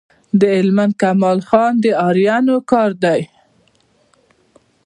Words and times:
د 0.39 0.41
هلمند 0.57 0.93
کمال 1.01 1.39
خان 1.47 1.73
د 1.83 1.85
آرینو 2.07 2.57
کار 2.71 2.91
دی 3.03 3.21